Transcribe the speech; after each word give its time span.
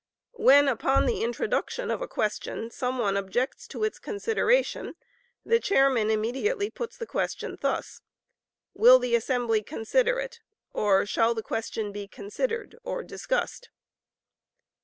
When, 0.39 0.67
upon 0.67 1.05
the 1.05 1.21
introduction 1.23 1.91
of 1.91 2.01
a 2.01 2.07
question, 2.07 2.71
some 2.71 2.97
one 2.97 3.15
objects 3.15 3.67
to 3.67 3.83
its 3.83 3.99
consideration, 3.99 4.95
the 5.45 5.59
chairman 5.59 6.09
immediately 6.09 6.71
puts 6.71 6.97
the 6.97 7.05
question 7.05 7.55
thus: 7.61 8.01
"Will 8.73 8.97
the 8.97 9.13
assembly 9.13 9.61
consider 9.61 10.17
it?" 10.19 10.39
or, 10.73 11.05
"Shall 11.05 11.35
the 11.35 11.43
question 11.43 11.91
be 11.91 12.07
considered?" 12.07 12.79
[or 12.83 13.03
discussed. 13.03 13.69